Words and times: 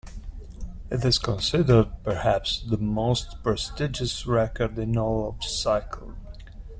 It 0.89 1.05
is 1.05 1.19
considered 1.19 1.91
perhaps 2.03 2.65
the 2.67 2.79
most 2.79 3.35
prestigious 3.43 4.25
record 4.25 4.79
in 4.79 4.97
all 4.97 5.29
of 5.29 5.43
cycling. 5.43 6.15